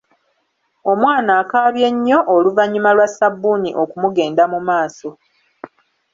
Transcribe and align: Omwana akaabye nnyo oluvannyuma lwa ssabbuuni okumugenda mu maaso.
Omwana 0.91 1.31
akaabye 1.41 1.87
nnyo 1.93 2.19
oluvannyuma 2.35 2.91
lwa 2.95 3.07
ssabbuuni 3.11 3.69
okumugenda 3.83 4.43
mu 4.53 4.59
maaso. 4.67 5.09